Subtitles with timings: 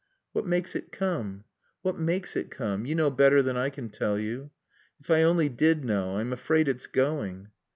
[0.31, 1.43] "What makes it come?"
[1.83, 2.87] "What maakes it coom?
[2.87, 4.49] Yo knaw better than I can tall yo."
[4.99, 6.17] "If I only did know.
[6.17, 7.49] I'm afraid it's going."